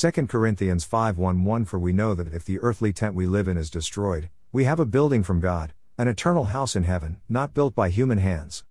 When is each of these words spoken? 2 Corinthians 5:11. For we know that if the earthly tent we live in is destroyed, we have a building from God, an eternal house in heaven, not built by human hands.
2 0.00 0.28
Corinthians 0.28 0.84
5:11. 0.84 1.64
For 1.64 1.76
we 1.76 1.92
know 1.92 2.14
that 2.14 2.32
if 2.32 2.44
the 2.44 2.60
earthly 2.60 2.92
tent 2.92 3.16
we 3.16 3.26
live 3.26 3.48
in 3.48 3.56
is 3.56 3.68
destroyed, 3.68 4.30
we 4.52 4.62
have 4.62 4.78
a 4.78 4.86
building 4.86 5.24
from 5.24 5.40
God, 5.40 5.74
an 5.98 6.06
eternal 6.06 6.44
house 6.54 6.76
in 6.76 6.84
heaven, 6.84 7.16
not 7.28 7.52
built 7.52 7.74
by 7.74 7.88
human 7.88 8.18
hands. 8.18 8.62